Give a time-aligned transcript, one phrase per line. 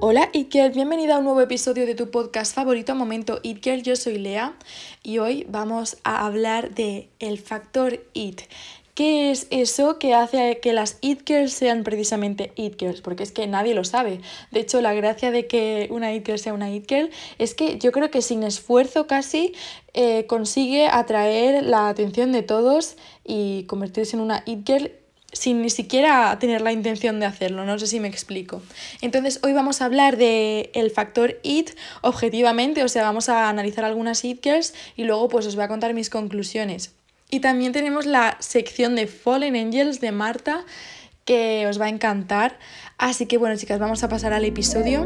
[0.00, 3.82] Hola It Girl, bienvenida a un nuevo episodio de tu podcast favorito Momento It Girl.
[3.82, 4.54] Yo soy Lea
[5.02, 8.42] y hoy vamos a hablar de el factor It.
[8.94, 13.00] ¿Qué es eso que hace que las It Girls sean precisamente It Girls?
[13.00, 14.20] Porque es que nadie lo sabe.
[14.50, 17.78] De hecho, la gracia de que una It Girl sea una It Girl es que
[17.78, 19.52] yo creo que sin esfuerzo casi
[19.94, 24.92] eh, consigue atraer la atención de todos y convertirse en una It Girl
[25.34, 28.62] sin ni siquiera tener la intención de hacerlo, no sé si me explico.
[29.02, 31.70] Entonces hoy vamos a hablar del el factor IT
[32.00, 35.68] objetivamente, o sea, vamos a analizar algunas IT girls y luego pues os voy a
[35.68, 36.94] contar mis conclusiones.
[37.30, 40.64] Y también tenemos la sección de Fallen Angels de Marta
[41.24, 42.58] que os va a encantar.
[42.96, 45.04] Así que bueno chicas, vamos a pasar al episodio.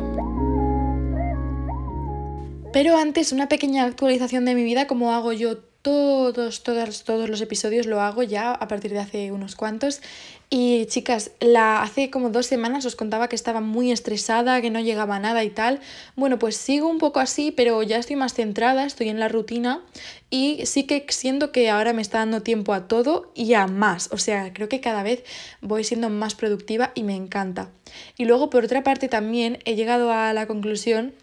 [2.73, 7.41] Pero antes una pequeña actualización de mi vida como hago yo todos, todos, todos los
[7.41, 10.03] episodios lo hago ya a partir de hace unos cuantos.
[10.51, 14.81] Y chicas, la, hace como dos semanas os contaba que estaba muy estresada, que no
[14.81, 15.81] llegaba nada y tal.
[16.15, 19.81] Bueno, pues sigo un poco así, pero ya estoy más centrada, estoy en la rutina
[20.29, 24.11] y sí que siento que ahora me está dando tiempo a todo y a más.
[24.13, 25.25] O sea, creo que cada vez
[25.63, 27.71] voy siendo más productiva y me encanta.
[28.19, 31.15] Y luego, por otra parte, también he llegado a la conclusión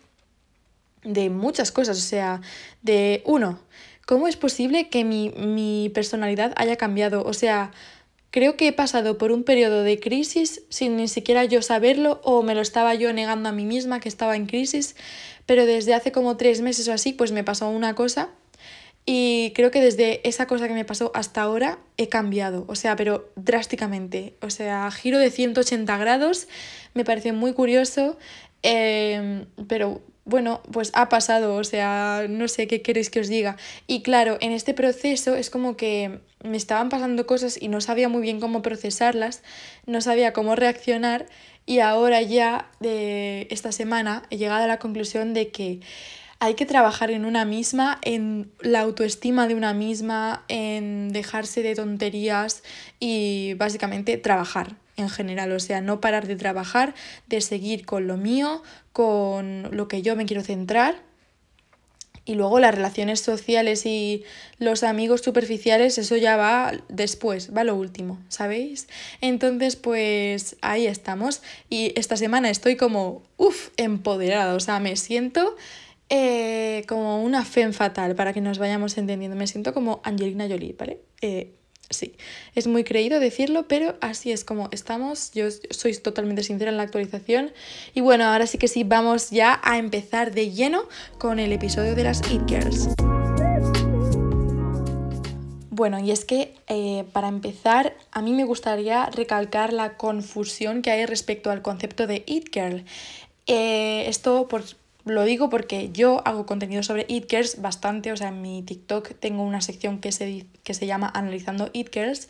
[1.03, 1.99] de muchas cosas.
[1.99, 2.41] O sea,
[2.81, 3.59] de uno,
[4.05, 7.23] ¿cómo es posible que mi, personalidad haya cambiado?
[7.23, 7.71] O sea,
[8.31, 12.43] creo que he pasado por un periodo de crisis sin ni siquiera yo saberlo o
[12.43, 14.95] me lo estaba yo negando a mí misma que estaba en crisis,
[15.45, 18.29] pero desde hace como tres meses o así pues me pasó una cosa
[19.05, 22.95] y creo que desde esa cosa que me pasó hasta ahora he cambiado, o sea,
[22.95, 26.47] pero drásticamente, o sea, giro de 180 grados,
[26.95, 28.17] me parece muy curioso,
[28.63, 33.57] eh, pero bueno, pues ha pasado, o sea, no sé qué queréis que os diga.
[33.85, 38.09] Y claro, en este proceso es como que me estaban pasando cosas y no sabía
[38.09, 39.43] muy bien cómo procesarlas,
[39.85, 41.27] no sabía cómo reaccionar
[41.67, 45.79] y ahora ya de esta semana he llegado a la conclusión de que
[46.39, 51.75] hay que trabajar en una misma, en la autoestima de una misma, en dejarse de
[51.75, 52.63] tonterías
[52.99, 56.95] y básicamente trabajar en general, o sea, no parar de trabajar,
[57.27, 58.63] de seguir con lo mío,
[58.93, 61.03] con lo que yo me quiero centrar.
[62.27, 64.23] Y luego las relaciones sociales y
[64.57, 68.87] los amigos superficiales, eso ya va después, va lo último, ¿sabéis?
[69.21, 71.43] Entonces, pues ahí estamos.
[71.69, 75.55] Y esta semana estoy como, uff, empoderada, o sea, me siento
[76.09, 79.37] eh, como una fe fatal, para que nos vayamos entendiendo.
[79.37, 81.01] Me siento como Angelina Jolie, ¿vale?
[81.21, 81.53] Eh,
[81.89, 82.15] Sí,
[82.55, 85.31] es muy creído decirlo, pero así es como estamos.
[85.33, 87.51] Yo soy totalmente sincera en la actualización.
[87.93, 90.87] Y bueno, ahora sí que sí, vamos ya a empezar de lleno
[91.19, 92.89] con el episodio de las It Girls.
[95.69, 100.89] Bueno, y es que eh, para empezar, a mí me gustaría recalcar la confusión que
[100.89, 102.85] hay respecto al concepto de It Girl.
[103.45, 104.63] Eh, esto por,
[105.05, 109.13] lo digo porque yo hago contenido sobre It Girls bastante, o sea, en mi TikTok
[109.19, 112.27] tengo una sección que se, que se llama Analizando It Girls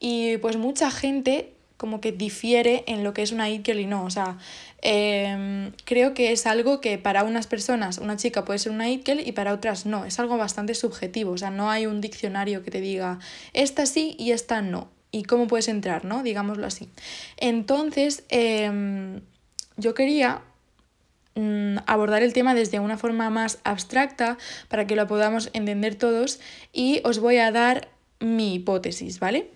[0.00, 3.86] y pues mucha gente como que difiere en lo que es una It Girl y
[3.86, 4.38] no, o sea,
[4.82, 9.06] em, creo que es algo que para unas personas una chica puede ser una It
[9.06, 12.62] Girl y para otras no, es algo bastante subjetivo, o sea, no hay un diccionario
[12.62, 13.18] que te diga
[13.52, 16.22] esta sí y esta no, y cómo puedes entrar, ¿no?
[16.22, 16.88] Digámoslo así.
[17.36, 19.20] Entonces, em,
[19.76, 20.42] yo quería
[21.86, 24.38] abordar el tema desde una forma más abstracta
[24.68, 26.40] para que lo podamos entender todos
[26.72, 27.88] y os voy a dar
[28.20, 29.48] mi hipótesis, ¿vale?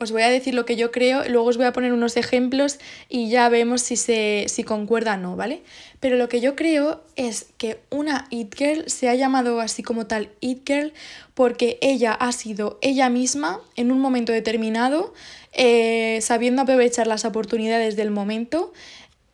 [0.00, 2.78] Os voy a decir lo que yo creo, luego os voy a poner unos ejemplos
[3.08, 5.62] y ya vemos si, se, si concuerda o no, ¿vale?
[5.98, 10.06] Pero lo que yo creo es que una It Girl se ha llamado así como
[10.06, 10.92] tal It Girl
[11.34, 15.14] porque ella ha sido ella misma en un momento determinado,
[15.52, 18.72] eh, sabiendo aprovechar las oportunidades del momento,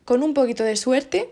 [0.03, 1.29] con un poquito de suerte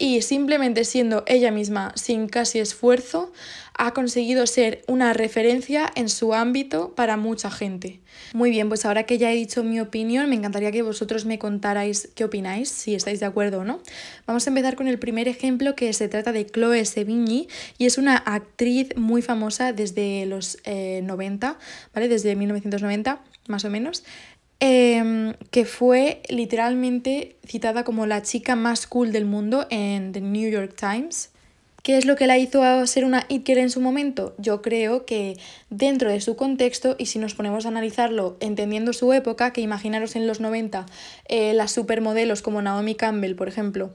[0.00, 3.32] y simplemente siendo ella misma sin casi esfuerzo,
[3.74, 8.00] ha conseguido ser una referencia en su ámbito para mucha gente.
[8.32, 11.38] Muy bien, pues ahora que ya he dicho mi opinión, me encantaría que vosotros me
[11.38, 13.80] contarais qué opináis, si estáis de acuerdo o no.
[14.26, 17.98] Vamos a empezar con el primer ejemplo que se trata de Chloe Sevigny y es
[17.98, 22.08] una actriz muy famosa desde los 90, eh, ¿vale?
[22.08, 23.20] Desde 1990
[23.50, 24.04] más o menos.
[24.62, 30.50] Em, que fue literalmente citada como la chica más cool del mundo en The New
[30.50, 31.30] York Times.
[31.82, 34.34] ¿Qué es lo que la hizo ser una it en su momento?
[34.36, 35.38] Yo creo que
[35.70, 40.14] dentro de su contexto, y si nos ponemos a analizarlo entendiendo su época, que imaginaros
[40.14, 40.84] en los 90
[41.28, 43.94] eh, las supermodelos como Naomi Campbell, por ejemplo,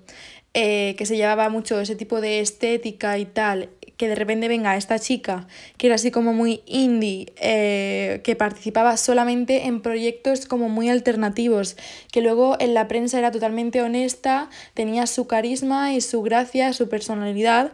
[0.55, 4.75] eh, que se llevaba mucho ese tipo de estética y tal, que de repente venga
[4.75, 5.47] esta chica,
[5.77, 11.77] que era así como muy indie, eh, que participaba solamente en proyectos como muy alternativos,
[12.11, 16.89] que luego en la prensa era totalmente honesta, tenía su carisma y su gracia, su
[16.89, 17.73] personalidad,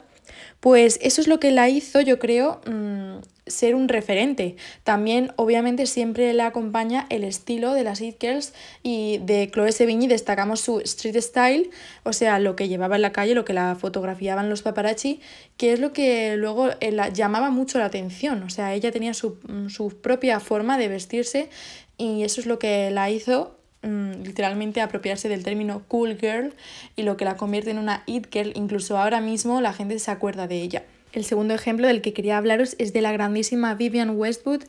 [0.60, 3.18] pues eso es lo que la hizo, yo creo, mm,
[3.52, 4.56] ser un referente.
[4.84, 8.54] También, obviamente, siempre le acompaña el estilo de las It Girls
[8.84, 11.70] y de Chloe Sevigny destacamos su street style,
[12.04, 15.22] o sea, lo que llevaba en la calle, lo que la fotografiaban los paparazzi,
[15.58, 18.44] que es lo que luego eh, la, llamaba mucho la atención.
[18.44, 19.38] O sea, ella tenía su,
[19.70, 21.50] su propia forma de vestirse
[21.98, 26.54] y eso es lo que la hizo mm, literalmente apropiarse del término cool girl
[26.96, 30.12] y lo que la convierte en una it girl, incluso ahora mismo la gente se
[30.12, 30.84] acuerda de ella.
[31.12, 34.64] El segundo ejemplo del que quería hablaros es de la grandísima Vivian Westwood,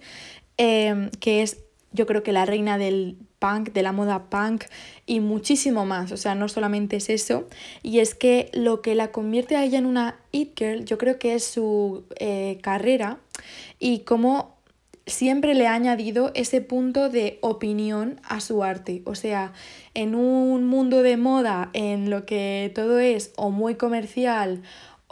[0.57, 1.59] em, que es
[1.93, 4.65] yo creo que la reina del punk, de la moda punk
[5.07, 6.13] y muchísimo más.
[6.13, 7.47] O sea, no solamente es eso.
[7.83, 11.19] Y es que lo que la convierte a ella en una it girl, yo creo
[11.19, 13.19] que es su eh, carrera
[13.79, 14.57] y cómo
[15.07, 19.03] siempre le ha añadido ese punto de opinión a su arte.
[19.05, 19.53] O sea,
[19.95, 24.63] en un mundo de moda en lo que todo es o muy comercial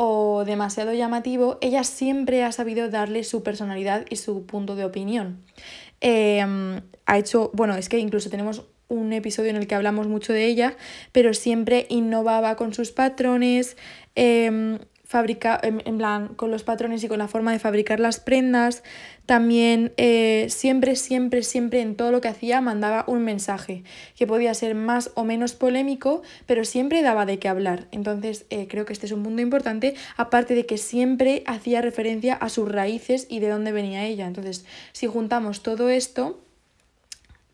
[0.02, 5.44] o demasiado llamativo, ella siempre ha sabido darle su personalidad y su punto de opinión.
[6.00, 10.32] Em, ha hecho, bueno, es que incluso tenemos un episodio en el que hablamos mucho
[10.32, 10.74] de ella,
[11.12, 13.76] pero siempre innovaba con sus patrones,
[14.16, 14.78] eh,
[15.10, 18.84] fabrica, en, plan, con los patrones y con la forma de fabricar las prendas.
[19.26, 23.82] También eh, siempre, siempre, siempre en todo lo que hacía mandaba un mensaje
[24.14, 27.88] que podía ser más o menos polémico, pero siempre daba de qué hablar.
[27.90, 32.34] Entonces eh, creo que este es un punto importante, aparte de que siempre hacía referencia
[32.34, 34.28] a sus raíces y de dónde venía ella.
[34.28, 36.38] Entonces, si juntamos todo esto,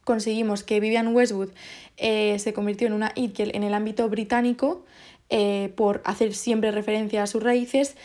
[0.05, 1.49] conseguimos que Vivian Westwood
[1.97, 4.85] eh, se convirtió en una it en el ámbito británico,
[5.31, 7.97] eh, por hacer siempre referencia a sus raíces,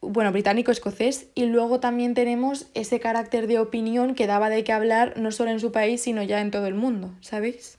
[0.00, 5.14] bueno, británico-escocés, y luego también tenemos ese carácter de opinión que daba de qué hablar
[5.16, 7.78] no solo en su país, sino ya en todo el mundo, ¿sabéis?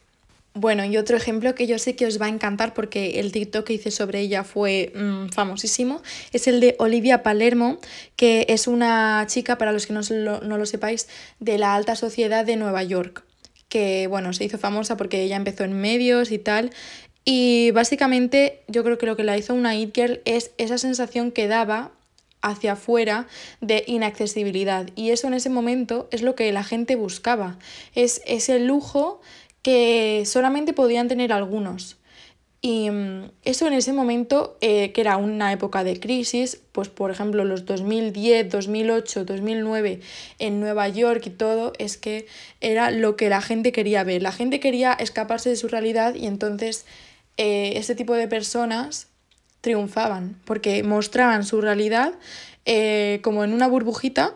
[0.53, 3.65] Bueno, y otro ejemplo que yo sé que os va a encantar porque el TikTok
[3.65, 6.01] que hice sobre ella fue mm, famosísimo,
[6.31, 7.77] es el de Olivia Palermo,
[8.15, 12.45] que es una chica, para los que no no lo sepáis, de la alta sociedad
[12.45, 13.23] de Nueva York
[13.67, 16.71] que bueno, se hizo famosa porque ella empezó en medios y tal,
[17.25, 21.31] y básicamente yo creo que lo que la hizo una It Girl es esa sensación
[21.31, 21.91] que daba
[22.43, 23.27] hacia afuera
[23.59, 24.87] de inaccesibilidad.
[24.95, 27.57] Y eso en ese momento es lo que la gente buscaba.
[27.95, 29.19] Es ese lujo
[29.63, 31.97] que solamente podían tener algunos.
[32.61, 37.09] Y mm, eso en ese momento, eh, que era una época de crisis, pues por
[37.09, 40.01] ejemplo los 2010, 2008, 2009
[40.37, 42.27] en Nueva York y todo, es que
[42.61, 44.21] era lo que la gente quería ver.
[44.21, 46.85] La gente quería escaparse de su realidad y entonces
[47.37, 49.07] eh, este tipo de personas
[49.61, 52.13] triunfaban, porque mostraban su realidad
[52.65, 54.35] eh, como en una burbujita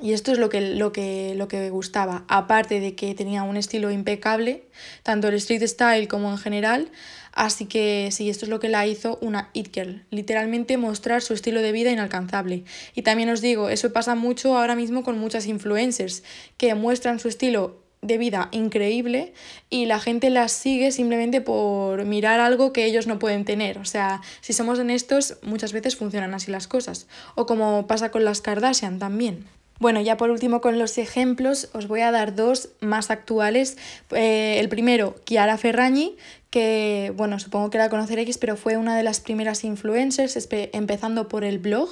[0.00, 3.56] y esto es lo que, lo, que, lo que gustaba, aparte de que tenía un
[3.56, 4.62] estilo impecable,
[5.02, 6.88] tanto el street style como en general,
[7.32, 11.34] así que sí, esto es lo que la hizo una it girl, literalmente mostrar su
[11.34, 12.64] estilo de vida inalcanzable.
[12.94, 16.22] Y también os digo, eso pasa mucho ahora mismo con muchas influencers,
[16.56, 19.32] que muestran su estilo de vida increíble
[19.70, 23.78] y la gente las sigue simplemente por mirar algo que ellos no pueden tener.
[23.78, 27.06] O sea, si somos honestos, muchas veces funcionan así las cosas.
[27.34, 29.46] O como pasa con las Kardashian también.
[29.80, 33.78] Bueno, ya por último con los ejemplos os voy a dar dos más actuales.
[34.10, 36.16] Eh, el primero, Chiara Ferragni,
[36.50, 41.44] que bueno, supongo que la conoceréis, pero fue una de las primeras influencers, empezando por
[41.44, 41.90] el blog,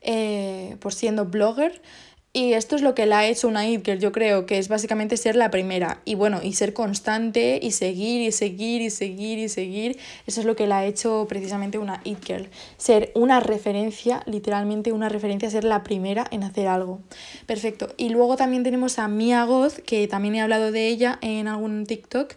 [0.00, 1.80] eh, por siendo blogger.
[2.32, 4.68] Y esto es lo que la ha hecho una It Girl, yo creo, que es
[4.68, 6.00] básicamente ser la primera.
[6.04, 9.98] Y bueno, y ser constante y seguir y seguir y seguir y seguir.
[10.28, 12.48] Eso es lo que la ha hecho precisamente una It Girl.
[12.76, 17.00] Ser una referencia, literalmente una referencia, ser la primera en hacer algo.
[17.46, 17.88] Perfecto.
[17.96, 21.84] Y luego también tenemos a Mia Goth, que también he hablado de ella en algún
[21.84, 22.34] TikTok.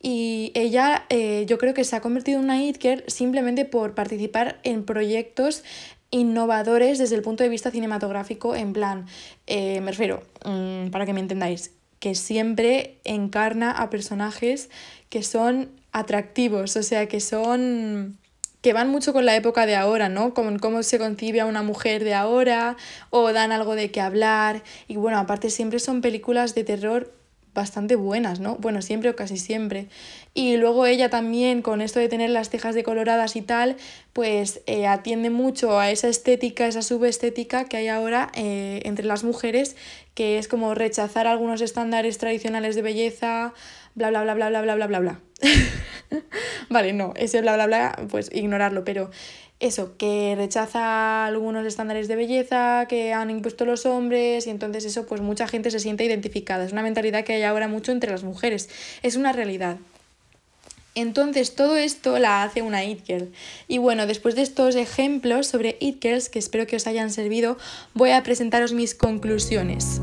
[0.00, 3.94] Y ella eh, yo creo que se ha convertido en una It Girl simplemente por
[3.94, 5.64] participar en proyectos
[6.12, 9.06] innovadores desde el punto de vista cinematográfico, en plan,
[9.48, 14.70] eh, me refiero, mm, para que me entendáis, que siempre encarna a personajes
[15.08, 18.18] que son atractivos, o sea, que son
[18.60, 20.34] que van mucho con la época de ahora, ¿no?
[20.34, 22.76] Como cómo se concibe a una mujer de ahora
[23.10, 24.62] o dan algo de qué hablar.
[24.86, 27.12] Y bueno, aparte siempre son películas de terror
[27.54, 28.56] bastante buenas, ¿no?
[28.56, 29.88] Bueno, siempre o casi siempre.
[30.34, 33.76] Y luego ella también, con esto de tener las cejas decoloradas y tal,
[34.12, 39.24] pues eh, atiende mucho a esa estética, esa subestética que hay ahora eh, entre las
[39.24, 39.76] mujeres,
[40.14, 43.52] que es como rechazar algunos estándares tradicionales de belleza,
[43.94, 45.20] bla, bla, bla, bla, bla, bla, bla, bla, bla.
[46.70, 49.10] vale, no, ese bla, bla, bla, pues ignorarlo, pero
[49.62, 55.06] eso, que rechaza algunos estándares de belleza que han impuesto los hombres y entonces eso
[55.06, 56.64] pues mucha gente se siente identificada.
[56.64, 58.68] Es una mentalidad que hay ahora mucho entre las mujeres.
[59.04, 59.76] Es una realidad.
[60.96, 63.32] Entonces todo esto la hace una It Girl.
[63.68, 67.56] Y bueno, después de estos ejemplos sobre It Girls, que espero que os hayan servido,
[67.94, 70.00] voy a presentaros mis conclusiones.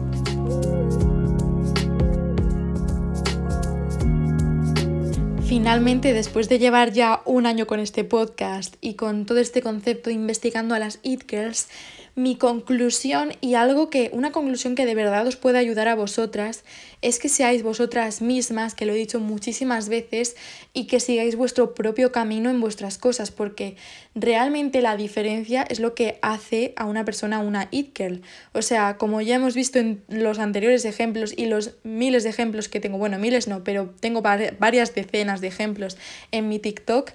[5.49, 10.11] Finalmente, después de llevar ya un año con este podcast y con todo este concepto
[10.11, 11.69] investigando a las It Girls,
[12.19, 16.65] mi conclusión y algo que, una conclusión que de verdad os puede ayudar a vosotras,
[17.01, 20.35] es que seáis vosotras mismas, que lo he dicho muchísimas veces,
[20.73, 23.77] y que sigáis vuestro propio camino en vuestras cosas, porque
[24.15, 28.21] realmente la diferencia es lo que hace a una persona una it girl.
[28.51, 32.67] O sea, como ya hemos visto en los anteriores ejemplos y los miles de ejemplos
[32.67, 35.97] que tengo, bueno, miles no, pero tengo varias decenas de ejemplos
[36.33, 37.11] en mi TikTok,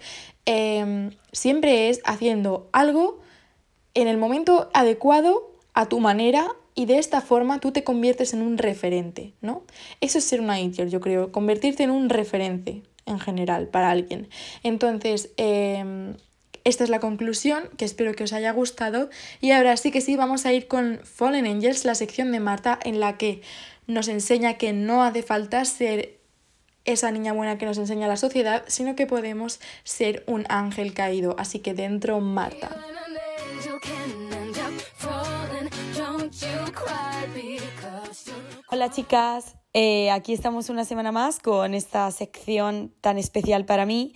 [0.46, 3.22] em, siempre es haciendo algo
[3.94, 8.42] en el momento adecuado, a tu manera, y de esta forma tú te conviertes en
[8.42, 9.62] un referente, ¿no?
[10.00, 14.28] Eso es ser una intern, yo creo, convertirte en un referente en general para alguien.
[14.62, 16.14] Entonces, em,
[16.64, 19.10] esta es la conclusión, que espero que os haya gustado.
[19.40, 22.78] Y ahora sí que sí, vamos a ir con Fallen Angels, la sección de Marta,
[22.82, 23.42] en la que
[23.86, 26.18] nos enseña que no hace falta ser
[26.86, 31.36] esa niña buena que nos enseña la sociedad, sino que podemos ser un ángel caído.
[31.38, 32.84] Así que dentro, Marta.
[38.74, 44.14] Hola chicas, eh, aquí estamos una semana más con esta sección tan especial para mí.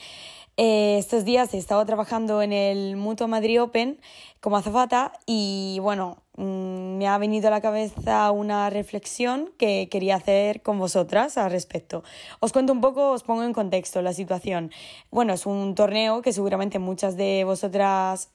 [0.56, 4.00] Eh, estos días he estado trabajando en el Mutuo Madrid Open
[4.40, 10.16] como azafata y bueno, mm, me ha venido a la cabeza una reflexión que quería
[10.16, 12.02] hacer con vosotras al respecto.
[12.40, 14.72] Os cuento un poco, os pongo en contexto la situación.
[15.12, 18.32] Bueno, es un torneo que seguramente muchas de vosotras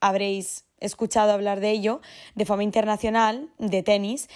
[0.00, 2.00] habréis escuchado hablar de ello
[2.34, 4.28] de forma internacional, de tenis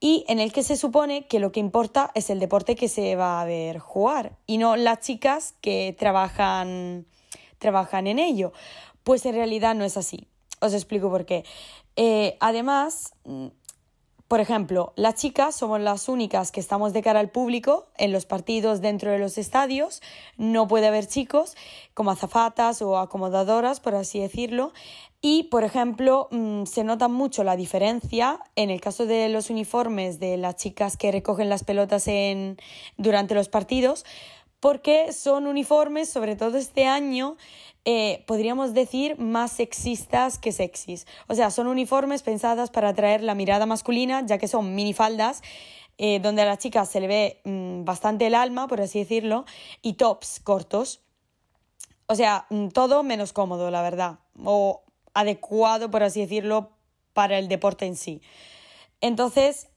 [0.00, 3.16] y en el que se supone que lo que importa es el deporte que se
[3.16, 7.06] va a ver jugar y no las chicas que trabajan,
[7.58, 8.52] trabajan en ello.
[9.04, 10.28] Pues en realidad no es así.
[10.60, 11.44] Os explico por qué.
[11.96, 13.46] Eh, además, mm,
[14.28, 18.26] por ejemplo, las chicas somos las únicas que estamos de cara al público en los
[18.26, 20.02] partidos dentro de los estadios.
[20.36, 21.56] No puede haber chicos
[21.94, 24.72] como azafatas o acomodadoras, por así decirlo.
[25.20, 30.18] Y, por ejemplo, mm, se nota mucho la diferencia en el caso de los uniformes
[30.18, 32.58] de las chicas que recogen las pelotas en,
[32.96, 34.04] durante los partidos,
[34.66, 37.36] porque son uniformes, sobre todo este año,
[37.84, 41.06] eh, podríamos decir, más sexistas que sexys.
[41.28, 45.42] O sea, son uniformes pensadas para atraer la mirada masculina, ya que son minifaldas,
[45.98, 49.44] eh, donde a las chicas se le ve mm, bastante el alma, por así decirlo,
[49.82, 51.00] y tops cortos.
[52.06, 54.18] O sea, mm, todo menos cómodo, la verdad.
[54.42, 54.82] O
[55.14, 56.72] adecuado, por así decirlo,
[57.12, 58.20] para el deporte en sí.
[59.00, 59.68] Entonces,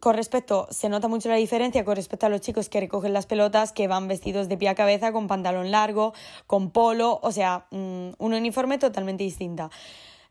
[0.00, 3.26] con respecto, se nota mucho la diferencia con respecto a los chicos que recogen las
[3.26, 6.12] pelotas, que van vestidos de pie a cabeza, con pantalón largo,
[6.46, 9.70] con polo, o sea, mm, un uniforme totalmente distinta.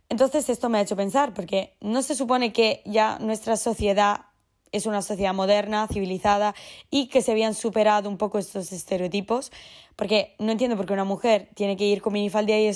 [0.09, 4.25] Entonces esto me ha hecho pensar, porque no se supone que ya nuestra sociedad
[4.71, 6.53] es una sociedad moderna, civilizada
[6.91, 9.51] y que se habían superado un poco estos estereotipos,
[9.95, 12.71] porque no entiendo por qué una mujer tiene que ir con minifalda y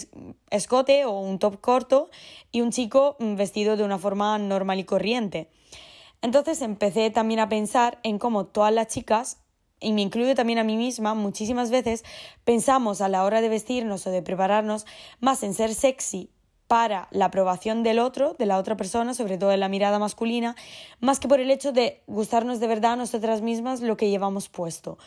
[0.49, 2.09] escote o un top corto
[2.51, 5.49] y un chico mm, vestido de una forma normal y corriente.
[6.21, 9.41] Entonces empecé también a pensar en cómo todas las chicas,
[9.79, 12.03] y me incluyo también a mí misma, muchísimas veces
[12.43, 14.85] pensamos a la hora de vestirnos o de prepararnos
[15.21, 16.31] más en ser sexy
[16.67, 20.55] para la aprobación del otro, de la otra persona, sobre todo en la mirada masculina,
[20.99, 24.49] más que por el hecho de gustarnos de verdad a nosotras mismas lo que llevamos
[24.49, 24.99] puesto.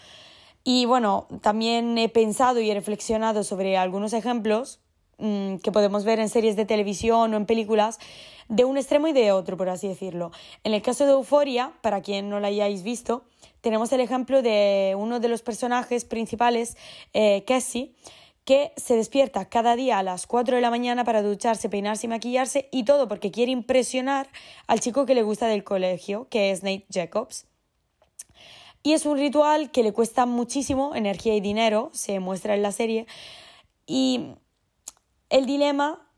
[0.64, 4.81] Y bueno, también he pensado y he reflexionado sobre algunos ejemplos
[5.22, 7.98] mm, que podemos ver en series de televisión o en películas
[8.48, 10.32] de un extremo y de otro, por así decirlo.
[10.64, 13.24] En el caso de Euforia, para quien no la hayáis visto,
[13.62, 16.76] tenemos el ejemplo de uno de los personajes principales,
[17.14, 17.94] eh, Cassie,
[18.44, 22.10] que se despierta cada día a las 4 de la mañana para ducharse, peinarse y
[22.10, 24.28] maquillarse y todo porque quiere impresionar
[24.66, 27.46] al chico que le gusta del colegio, que es Nate Jacobs.
[28.82, 32.72] Y es un ritual que le cuesta muchísimo energía y dinero, se muestra en la
[32.72, 33.06] serie.
[33.86, 34.34] Y
[35.32, 36.08] el dilema,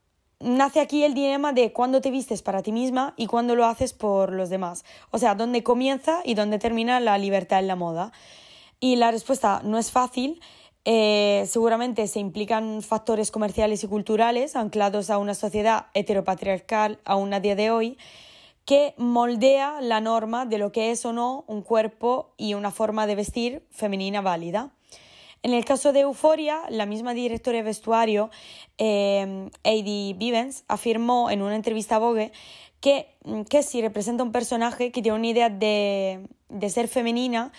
[0.40, 3.94] nace aquí el dilema de cuándo te vistes para ti misma y cuándo lo haces
[3.94, 4.84] por los demás.
[5.10, 8.12] O sea, dónde comienza y dónde termina la libertad en la moda.
[8.78, 10.42] Y la respuesta no es fácil
[10.86, 17.40] eh, seguramente se implican factores comerciales y culturales anclados a una sociedad heteropatriarcal aún a
[17.40, 17.96] día de hoy
[18.66, 23.06] que moldea la norma de lo que es o no un cuerpo y una forma
[23.06, 24.72] de vestir femenina válida.
[25.44, 28.30] En el caso de Euforia, la misma directora de vestuario,
[28.78, 29.50] eh,
[30.16, 32.32] Vivens, afirmó en una entrevista a Vogue
[32.80, 33.08] que,
[33.50, 37.52] que si representa un personaje que tiene una idea de, de ser femenina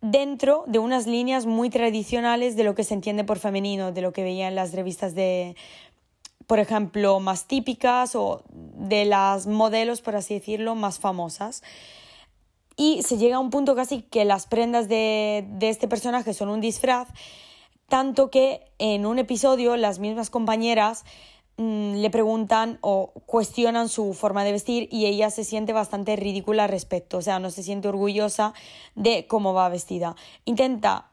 [0.00, 4.12] dentro de unas líneas muy tradicionales de lo que se entiende por femenino, de lo
[4.12, 5.54] que veía en las revistas de,
[6.48, 11.62] por ejemplo, más típicas o de las modelos, por así decirlo, más famosas.
[12.76, 16.48] Y se llega a un punto casi que las prendas de, de este personaje son
[16.48, 17.08] un disfraz,
[17.88, 21.04] tanto que en un episodio las mismas compañeras
[21.58, 26.64] mm, le preguntan o cuestionan su forma de vestir y ella se siente bastante ridícula
[26.64, 28.54] al respecto, o sea, no se siente orgullosa
[28.94, 30.16] de cómo va vestida.
[30.44, 31.10] Intenta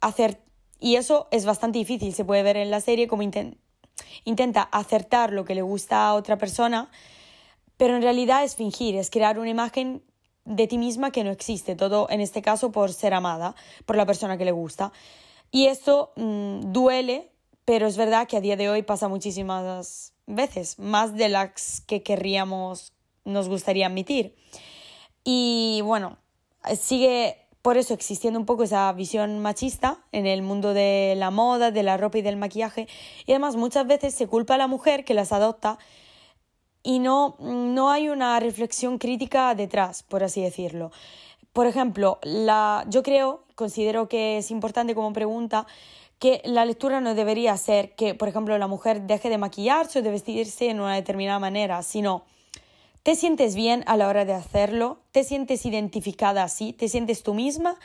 [0.00, 0.40] hacer,
[0.80, 3.56] y eso es bastante difícil, se puede ver en la serie como intenta
[4.24, 6.90] intenta acertar lo que le gusta a otra persona,
[7.76, 10.02] pero en realidad es fingir, es crear una imagen
[10.46, 14.06] de ti misma que no existe, todo en este caso por ser amada por la
[14.06, 14.92] persona que le gusta.
[15.50, 17.30] Y esto mm, duele,
[17.64, 22.02] pero es verdad que a día de hoy pasa muchísimas veces, más de las que
[22.02, 22.92] querríamos,
[23.24, 24.34] nos gustaría admitir.
[25.24, 26.18] Y bueno,
[26.78, 31.72] sigue por eso existiendo un poco esa visión machista en el mundo de la moda,
[31.72, 32.86] de la ropa y del maquillaje.
[33.26, 35.78] Y además muchas veces se culpa a la mujer que las adopta
[36.86, 40.92] y no, no hay una reflexión crítica detrás, por así decirlo.
[41.52, 45.66] Por ejemplo, la, yo creo, considero que es importante como pregunta,
[46.20, 50.02] que la lectura no debería ser que, por ejemplo, la mujer deje de maquillarse o
[50.02, 52.22] de vestirse en una determinada manera, sino
[53.02, 54.98] ¿Te sientes bien a la hora de hacerlo?
[55.12, 56.72] ¿Te sientes identificada así?
[56.72, 57.78] ¿Te sientes tú misma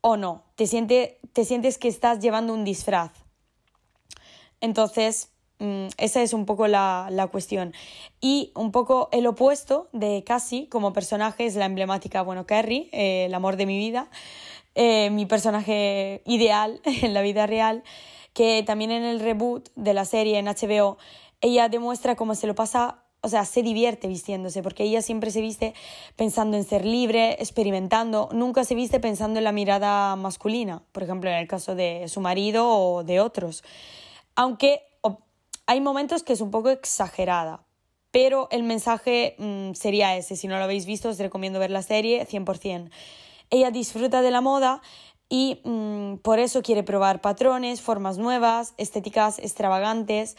[0.00, 0.44] o no?
[0.56, 3.12] ¿Te, te sientes que estás llevando un disfraz?
[4.62, 5.28] Entonces,
[5.96, 7.72] esa es un poco la, cuestión.
[8.20, 13.26] Y un poco el opuesto de Cassie como personaje es la emblemática, bueno, Carrie, eh,
[13.26, 14.08] el amor de mi vida,
[14.74, 17.82] eh, mi personaje ideal en la vida real,
[18.32, 20.98] que también en el reboot de la serie en HBO,
[21.40, 25.40] ella demuestra cómo se lo pasa o sea, se divierte vistiéndose, porque ella siempre se
[25.40, 25.74] viste
[26.16, 31.30] pensando en ser libre, experimentando, nunca se viste pensando en la mirada masculina, por ejemplo,
[31.30, 33.62] en el caso de su marido o de otros.
[34.34, 34.82] Aunque
[35.66, 37.64] hay momentos que es un poco exagerada,
[38.10, 40.36] pero el mensaje mm, sería ese.
[40.36, 42.90] Si no lo habéis visto, os recomiendo ver la serie 100%.
[43.50, 44.82] Ella disfruta de la moda
[45.28, 50.36] y mm, por eso quiere probar patrones, formas nuevas, estéticas extravagantes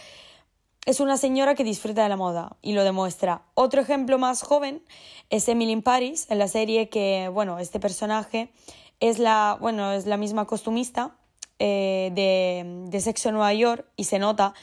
[0.86, 3.44] es una señora que disfruta de la moda y lo demuestra.
[3.54, 4.84] Otro ejemplo más joven
[5.30, 8.52] es Emily in Paris, en la serie que, bueno, este personaje
[9.00, 11.16] es la, bueno, es la misma costumista
[11.60, 14.54] eh, de, de Sexo en Nueva York y se nota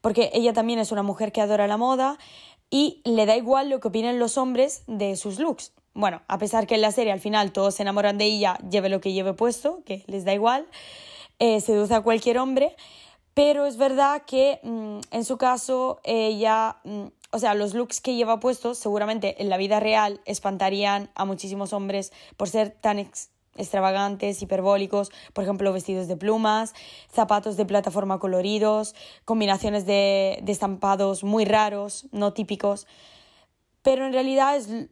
[0.00, 2.18] porque ella también es una mujer que adora la moda
[2.70, 5.72] y le da igual lo que opinen los hombres de sus looks.
[5.94, 8.88] Bueno, a pesar que en la serie al final todos se enamoran de ella, lleve
[8.88, 10.66] lo que lleve puesto, que les da igual,
[11.38, 12.76] eh, seduce a cualquier hombre,
[13.34, 18.14] pero es verdad que mm, en su caso ella, mm, o sea, los looks que
[18.14, 22.98] lleva puestos seguramente en la vida real espantarían a muchísimos hombres por ser tan
[23.58, 26.74] extravagantes, hiperbólicos, por ejemplo, vestidos de plumas,
[27.12, 28.94] zapatos de plataforma coloridos,
[29.24, 32.86] combinaciones de, de estampados muy raros, no típicos,
[33.82, 34.88] pero en realidad es,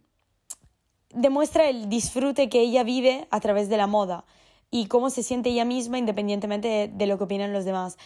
[1.11, 4.25] demuestra el disfrute que ella vive a través de la moda
[4.71, 7.97] y cómo se siente ella misma independientemente de, lo que opinan los demás.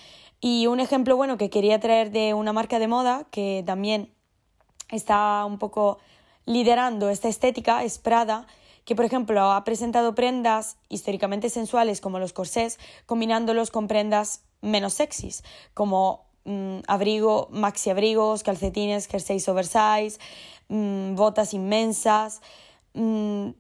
[0.41, 4.13] Y un ejemplo bueno que quería traer de una marca de moda que también
[4.91, 5.99] está un poco
[6.47, 8.47] liderando esta estética es Prada,
[8.85, 14.95] que por ejemplo ha presentado prendas históricamente sensuales como los corsés, combinándolos con prendas menos
[14.95, 15.43] sexys,
[15.75, 20.19] como mm, abrigo, maxi abrigos, calcetines, jerseys oversize,
[20.69, 22.41] mm, botas inmensas,
[22.95, 23.51] mm,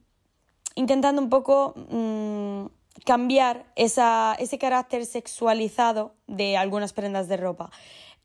[0.75, 1.75] intentando un poco
[3.05, 7.71] cambiar ese carácter sexualizado de algunas prendas de ropa.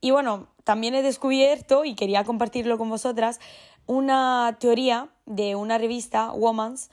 [0.01, 3.39] Y bueno, también he descubierto, y quería compartirlo con vosotras,
[3.87, 6.89] una teoría de una revista, Woman's,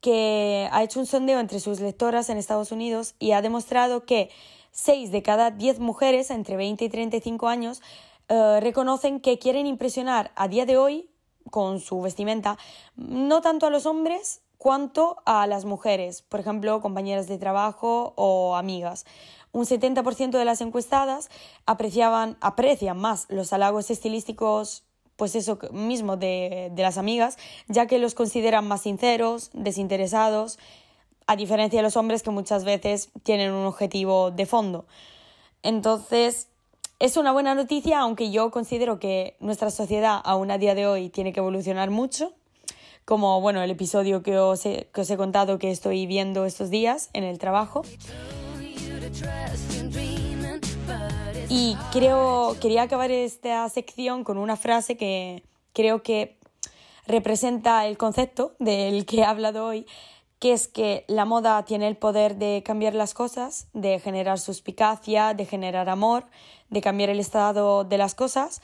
[0.00, 4.30] que ha hecho un sondeo entre sus lectoras en Estados Unidos y ha demostrado que
[4.72, 7.82] 6 de cada 10 mujeres entre 20 y 35 años
[8.28, 11.10] eh, reconocen que quieren impresionar a día de hoy
[11.50, 12.58] con su vestimenta
[12.96, 18.56] no tanto a los hombres, cuanto a las mujeres, por ejemplo, compañeras de trabajo o
[18.56, 19.04] amigas.
[19.52, 21.30] Un 70% de las encuestadas
[21.66, 24.85] apreciaban, aprecian más los halagos estilísticos
[25.16, 27.36] pues eso mismo de, de las amigas,
[27.68, 30.58] ya que los consideran más sinceros, desinteresados,
[31.26, 34.86] a diferencia de los hombres que muchas veces tienen un objetivo de fondo.
[35.62, 36.48] Entonces,
[36.98, 41.08] es una buena noticia, aunque yo considero que nuestra sociedad aún a día de hoy
[41.08, 42.32] tiene que evolucionar mucho
[43.06, 46.70] como bueno, el episodio que os, he, que os he contado que estoy viendo estos
[46.70, 47.82] días en el trabajo.
[51.48, 56.36] Y creo, quería acabar esta sección con una frase que creo que
[57.06, 59.86] representa el concepto del que he hablado hoy,
[60.40, 65.34] que es que la moda tiene el poder de cambiar las cosas, de generar suspicacia,
[65.34, 66.24] de generar amor,
[66.68, 68.60] de cambiar el estado de las cosas.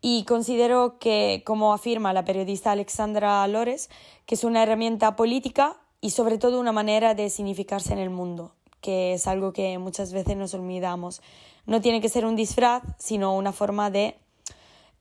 [0.00, 3.90] Y considero que, como afirma la periodista Alexandra Lores,
[4.26, 8.52] que es una herramienta política y sobre todo una manera de significarse en el mundo,
[8.84, 11.22] que es algo que muchas veces nos olvidamos.
[11.64, 14.18] No tiene que ser un disfraz, sino una forma de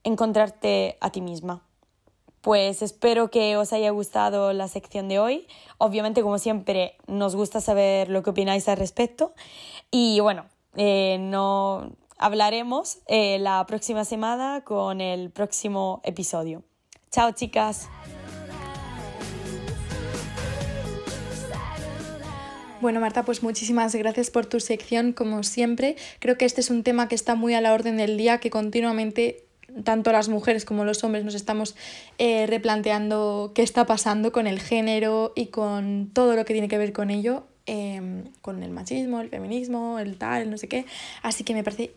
[0.06, 1.62] encontrarte a ti misma.
[2.39, 5.48] Pues espero que os haya gustado la sección de hoy.
[5.80, 9.34] Obviamente, como siempre, nos gusta saber lo que opináis al respecto.
[9.91, 10.46] Y bueno,
[10.78, 16.63] eh, no hablaremos eh, la próxima semana con el próximo episodio.
[17.12, 17.89] Chao, chicas.
[22.84, 25.96] Bueno, Marta, pues muchísimas gracias por tu sección, como siempre.
[26.19, 28.50] Creo que este es un tema que está muy a la orden del día, que
[28.50, 29.46] continuamente
[29.86, 31.78] tanto las mujeres como los hombres nos estamos
[32.17, 36.78] eh, replanteando qué está pasando con el género y con todo lo que tiene que
[36.78, 40.86] ver con ello, em, con el machismo, el feminismo, el tal, no sé qué.
[41.22, 41.93] Así que me parece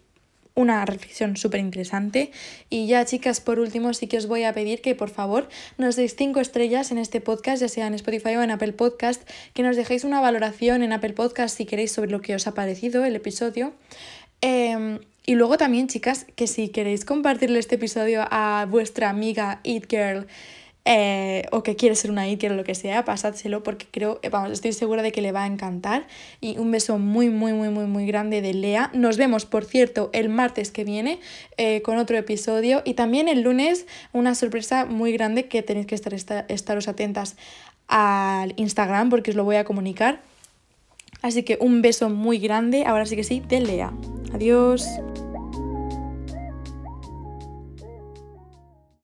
[0.56, 2.32] una reflexión súper interesante.
[2.70, 5.94] Y ya, chicas, por último, sí que os voy a pedir que por favor nos
[5.94, 9.62] deis cinco estrellas en este podcast, ya sea en Spotify o en Apple Podcast, que
[9.62, 13.04] nos dejéis una valoración en Apple Podcast si queréis sobre lo que os ha parecido
[13.04, 13.74] el episodio.
[14.40, 19.84] Em, y luego también, chicas, que si queréis compartirle este episodio a vuestra amiga Eat
[19.90, 20.26] Girl
[20.88, 24.28] eh, o que quiere ser una Girl o lo que sea, pasádselo porque creo, eh,
[24.28, 26.06] vamos, estoy segura de que le va a encantar.
[26.40, 28.90] Y un beso muy, muy, muy, muy, muy grande de Lea.
[28.94, 31.18] Nos vemos, por cierto, el martes que viene
[31.56, 32.82] eh, con otro episodio.
[32.84, 36.14] Y también el lunes una sorpresa muy grande que tenéis que estar,
[36.48, 37.36] estaros atentas
[37.88, 40.20] al Instagram porque os lo voy a comunicar.
[41.20, 43.92] Así que un beso muy grande, ahora sí que sí, de Lea.
[44.32, 44.86] Adiós.